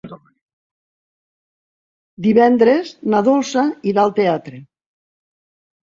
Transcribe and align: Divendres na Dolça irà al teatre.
Divendres 2.27 2.95
na 3.15 3.23
Dolça 3.31 3.67
irà 3.93 4.03
al 4.07 4.19
teatre. 4.23 4.63